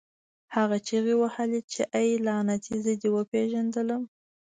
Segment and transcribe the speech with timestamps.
[0.55, 4.01] هغه چیغې وهلې چې اې لعنتي زه دې وپېژندلم